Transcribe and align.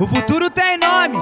O 0.00 0.06
futuro 0.06 0.48
tem 0.48 0.78
nome. 0.78 1.18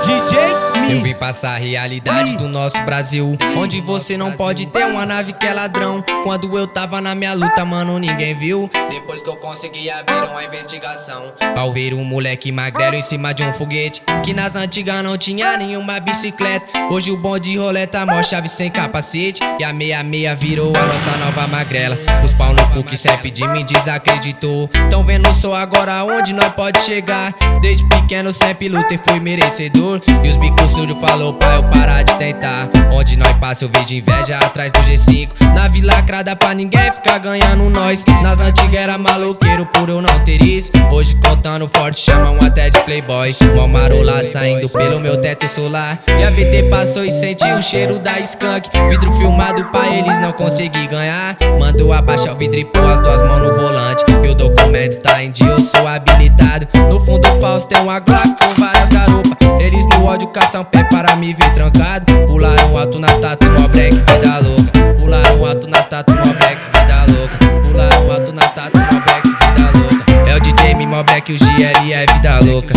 DJ 0.00 0.75
Eu 0.88 1.02
vim 1.02 1.14
passar 1.14 1.54
a 1.54 1.58
realidade 1.58 2.36
do 2.36 2.48
nosso 2.48 2.78
Brasil. 2.84 3.36
Onde 3.56 3.80
você 3.80 4.16
não 4.16 4.32
pode 4.32 4.66
ter 4.66 4.86
uma 4.86 5.04
nave 5.04 5.32
que 5.32 5.44
é 5.44 5.52
ladrão. 5.52 6.04
Quando 6.22 6.56
eu 6.56 6.66
tava 6.66 7.00
na 7.00 7.12
minha 7.12 7.34
luta, 7.34 7.64
mano, 7.64 7.98
ninguém 7.98 8.34
viu. 8.34 8.70
Depois 8.88 9.20
que 9.20 9.28
eu 9.28 9.36
consegui 9.36 9.90
abrir 9.90 10.30
uma 10.30 10.44
investigação. 10.44 11.32
Ao 11.56 11.72
ver 11.72 11.92
um 11.92 12.04
moleque 12.04 12.52
magrelo 12.52 12.94
em 12.94 13.02
cima 13.02 13.34
de 13.34 13.42
um 13.42 13.52
foguete. 13.54 14.00
Que 14.24 14.32
nas 14.32 14.54
antigas 14.54 15.02
não 15.02 15.18
tinha 15.18 15.56
nenhuma 15.56 15.98
bicicleta. 15.98 16.66
Hoje 16.88 17.10
o 17.10 17.16
bom 17.16 17.36
de 17.36 17.56
rolê 17.56 17.86
tá 17.86 18.06
mó 18.06 18.22
chave 18.22 18.48
sem 18.48 18.70
capacete. 18.70 19.40
E 19.58 19.64
a 19.64 19.72
meia-meia 19.72 20.36
virou 20.36 20.72
a 20.76 20.86
nossa 20.86 21.16
nova 21.16 21.48
magrela. 21.48 21.98
Os 22.24 22.32
pau 22.32 22.52
no 22.52 22.64
cu 22.70 22.84
que 22.84 22.96
sempre 22.96 23.32
de 23.32 23.46
mim 23.48 23.64
desacreditou. 23.64 24.68
Tão 24.88 25.04
vendo 25.04 25.32
só 25.34 25.54
agora 25.56 26.04
onde 26.04 26.32
nós 26.32 26.54
pode 26.54 26.78
chegar. 26.82 27.34
Desde 27.60 27.84
pequeno 27.88 28.32
sempre 28.32 28.68
lutei, 28.68 29.00
fui 29.04 29.18
merecedor. 29.18 30.00
E 30.22 30.28
os 30.28 30.36
bicos 30.36 30.75
sujos 30.76 30.98
falou 30.98 31.32
pra 31.32 31.54
eu 31.54 31.62
parar 31.64 32.02
de 32.02 32.14
tentar. 32.16 32.68
Onde 32.92 33.16
nós 33.16 33.32
passa 33.38 33.64
eu 33.64 33.70
vejo 33.70 33.94
inveja 33.94 34.36
atrás 34.36 34.70
do 34.70 34.78
G5. 34.80 35.30
Na 35.54 35.68
vila 35.68 35.94
lacrada 35.94 36.36
pra 36.36 36.52
ninguém 36.52 36.92
ficar 36.92 37.18
ganhando 37.18 37.70
nós. 37.70 38.04
Nas 38.22 38.38
antigas 38.40 38.74
era 38.74 38.98
maloqueiro 38.98 39.64
por 39.66 39.88
eu 39.88 40.02
não 40.02 40.18
ter 40.24 40.42
isso. 40.42 40.70
Hoje 40.92 41.14
contando 41.16 41.66
forte 41.68 42.00
chamam 42.00 42.38
até 42.46 42.68
de 42.68 42.78
playboy. 42.80 43.34
Mó 43.54 43.66
marola 43.66 44.22
saindo 44.26 44.68
pelo 44.68 45.00
meu 45.00 45.18
teto 45.18 45.48
solar. 45.48 45.98
E 46.08 46.24
a 46.24 46.30
VT 46.30 46.68
passou 46.68 47.06
e 47.06 47.10
sentiu 47.10 47.56
o 47.56 47.62
cheiro 47.62 47.98
da 47.98 48.20
skunk. 48.20 48.68
Vidro 48.90 49.10
filmado 49.12 49.64
pra 49.64 49.88
eles 49.88 50.20
não 50.20 50.32
conseguir 50.32 50.88
ganhar. 50.88 51.38
Mandou 51.58 51.94
abaixar 51.94 52.34
o 52.34 52.36
vidro 52.36 52.58
e 52.58 52.64
pôr 52.66 52.84
as 52.84 53.00
duas 53.00 53.22
mãos 53.22 53.40
no 53.40 53.54
volante. 53.54 54.04
O 54.30 54.34
documento 54.34 55.00
tá 55.00 55.22
em 55.22 55.30
dia, 55.30 55.46
eu 55.46 55.58
sou 55.58 55.88
habilitado. 55.88 56.68
No 56.90 57.02
fundo 57.06 57.26
falso 57.40 57.66
tem 57.66 57.80
uma 57.80 57.98
Glock 57.98 58.28
com 58.38 58.60
várias 58.60 58.90
garupas. 58.90 59.36
Eles 59.60 59.86
no 59.86 60.04
ódio 60.04 60.28
caçam 60.28 60.65
pé 60.70 60.84
para 60.84 61.16
me 61.16 61.34
ver 61.34 61.54
trancado. 61.54 62.12
Pularam 62.26 62.76
alto 62.76 62.98
nas 62.98 63.16
tatu, 63.18 63.46
mó 63.52 63.68
black, 63.68 63.94
vida 63.94 64.40
louca. 64.40 64.94
Pularam 64.98 65.46
alto 65.46 65.66
nas 65.68 65.88
tatu, 65.88 66.12
mó 66.14 66.32
black, 66.34 66.58
vida 66.72 67.06
louca. 67.08 67.38
Pularam 67.62 68.12
alto 68.12 68.32
nas 68.32 68.52
tatu, 68.52 68.78
mó 68.78 69.00
black, 69.04 69.28
vida 69.28 69.70
louca. 69.78 70.30
É 70.30 70.36
o 70.36 70.40
DJ 70.40 70.74
mó 70.86 71.02
black, 71.02 71.32
o. 71.32 71.36
GL 71.36 71.92
é 71.92 72.06
vida 72.06 72.40
louca. 72.40 72.74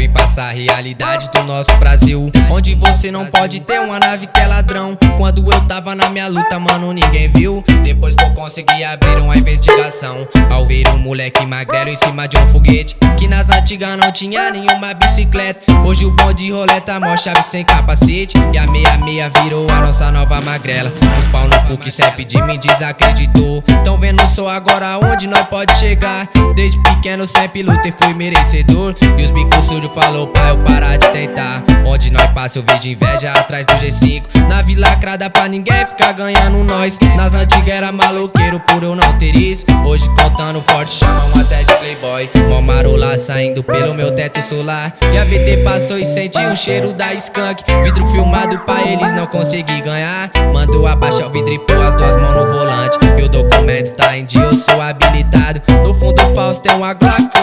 Vim 0.00 0.08
passar 0.08 0.48
a 0.48 0.52
realidade 0.52 1.28
do 1.30 1.42
nosso 1.42 1.70
Brasil. 1.76 2.32
Onde 2.50 2.74
você 2.74 3.10
não 3.10 3.26
pode 3.26 3.60
ter 3.60 3.80
uma 3.80 3.98
nave 3.98 4.26
que 4.26 4.40
é 4.40 4.46
ladrão. 4.46 4.96
Quando 5.18 5.52
eu 5.52 5.60
tava 5.66 5.94
na 5.94 6.08
minha 6.08 6.26
luta, 6.26 6.58
mano, 6.58 6.90
ninguém 6.90 7.30
viu. 7.30 7.62
Depois 7.84 8.14
que 8.14 8.24
eu 8.24 8.32
consegui 8.32 8.82
abrir 8.82 9.20
uma 9.20 9.36
investigação. 9.36 10.26
Ao 10.50 10.64
ver 10.66 10.88
um 10.88 10.96
moleque 10.96 11.44
magrelo 11.44 11.90
em 11.90 11.96
cima 11.96 12.26
de 12.26 12.38
um 12.38 12.46
foguete. 12.50 12.96
Que 13.18 13.28
nas 13.28 13.50
antigas 13.50 13.98
não 13.98 14.10
tinha 14.10 14.50
nenhuma 14.50 14.94
bicicleta. 14.94 15.70
Hoje 15.84 16.06
o 16.06 16.10
bom 16.12 16.32
de 16.32 16.50
rolê 16.50 16.80
tá 16.80 16.98
mó 16.98 17.14
chave 17.14 17.42
sem 17.42 17.62
capacete. 17.62 18.38
E 18.54 18.56
a 18.56 18.66
meia-meia 18.66 19.30
virou 19.42 19.70
a 19.70 19.80
nossa 19.80 20.10
nova 20.10 20.40
magrela. 20.40 20.90
Os 21.18 21.26
pau 21.26 21.46
no 21.46 21.60
cu 21.68 21.76
que 21.76 21.90
sempre 21.90 22.24
de 22.24 22.40
mim 22.40 22.58
desacreditou. 22.58 23.62
Tão 23.84 23.98
vendo 23.98 24.26
só 24.28 24.48
agora 24.48 24.98
onde 24.98 25.26
nós 25.26 25.46
pode 25.48 25.74
chegar. 25.74 26.26
Desde 26.56 26.82
pequeno 26.82 27.26
sempre 27.26 27.62
lutei, 27.62 27.92
fui 27.92 28.14
merecedor. 28.14 28.96
E 29.18 29.24
os 29.24 29.30
bicos 29.30 29.66
sujos 29.66 29.89
falou 29.94 30.26
pra 30.28 30.48
eu 30.48 30.58
parar 30.58 30.96
de 30.96 31.06
tentar. 31.08 31.62
Onde 31.84 32.10
nós 32.10 32.26
passa 32.32 32.58
eu 32.58 32.62
vejo 32.62 32.88
inveja 32.88 33.32
atrás 33.32 33.66
do 33.66 33.72
G5. 33.74 34.22
Na 34.48 34.62
vila 34.62 34.88
lacrada 34.88 35.28
pra 35.28 35.48
ninguém 35.48 35.86
ficar 35.86 36.12
ganhando 36.12 36.64
nós. 36.64 36.98
Nas 37.16 37.34
antigas 37.34 37.68
era 37.68 37.92
maloqueiro 37.92 38.60
por 38.60 38.82
eu 38.82 38.94
não 38.94 39.18
ter 39.18 39.36
isso. 39.36 39.64
Hoje 39.84 40.08
contando 40.16 40.62
forte 40.62 40.92
chamam 40.92 41.40
até 41.40 41.58
de 41.58 41.72
playboy. 41.74 42.28
Mó 42.48 42.60
marola 42.60 43.18
saindo 43.18 43.62
pelo 43.62 43.94
meu 43.94 44.14
teto 44.14 44.40
solar. 44.42 44.94
E 45.12 45.18
a 45.18 45.24
VT 45.24 45.62
passou 45.64 45.98
e 45.98 46.04
sentiu 46.04 46.50
o 46.50 46.56
cheiro 46.56 46.92
da 46.92 47.12
skunk. 47.14 47.62
Vidro 47.82 48.06
filmado 48.06 48.58
pra 48.58 48.82
eles 48.82 49.12
não 49.12 49.26
conseguir 49.26 49.82
ganhar. 49.82 50.30
Mandou 50.52 50.86
abaixar 50.86 51.28
o 51.28 51.30
vidro 51.30 51.52
e 51.52 51.58
pôr 51.58 51.84
as 51.84 51.94
duas 51.94 52.16
mãos 52.16 52.34
no 52.34 52.52
volante. 52.52 52.98
O 53.22 53.28
documento 53.28 53.92
tá 53.94 54.16
em 54.16 54.24
dia, 54.24 54.42
eu 54.42 54.52
sou 54.52 54.80
habilitado. 54.80 55.60
No 55.82 55.94
fundo 55.94 56.22
falso 56.34 56.60
tem 56.60 56.74
uma 56.74 56.94
Glock. 56.94 57.39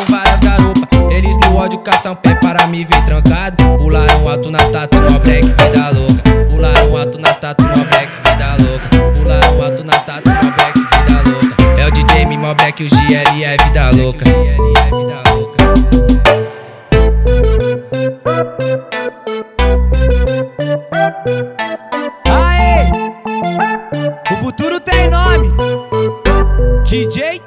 No 1.68 1.74
ódio 1.74 1.80
caçam 1.80 2.16
pé 2.16 2.34
para 2.36 2.66
me 2.68 2.86
ver 2.86 3.04
trancado. 3.04 3.62
Pularam 3.78 4.30
alto 4.30 4.50
nas 4.50 4.70
tatu, 4.70 4.96
mó 5.02 5.20
black, 5.20 5.46
vida 5.46 5.90
louca. 5.90 6.22
Pularam 6.50 6.98
alto 6.98 7.20
nas 7.20 7.38
tatu, 7.40 7.64
mó 7.64 7.74
black, 7.74 8.08
vida 8.24 8.56
louca. 8.62 8.90
Pularam 9.14 9.62
alto 9.62 9.84
nas 9.84 10.04
tatu, 10.06 10.30
mó 10.30 10.40
black, 10.40 10.80
vida 10.80 11.30
louca. 11.30 11.82
É 11.82 11.86
o 11.86 11.92
DJ 11.92 12.26
Mi, 12.26 12.38
mó 12.38 12.54
black, 12.54 12.82
o 12.82 12.88
GL 12.88 13.44
é 13.44 13.56
é 13.56 13.58
vida 13.58 13.90
louca. 13.98 14.26
Aê! 22.32 22.90
O 24.32 24.36
futuro 24.38 24.80
tem 24.80 25.10
nome. 25.10 25.52
DJ 26.84 27.42